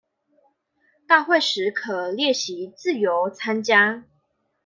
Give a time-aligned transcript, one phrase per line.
[1.05, 4.05] 大會時可列席自由參加